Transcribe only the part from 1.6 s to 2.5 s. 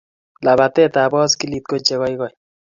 ko cheikoikoyo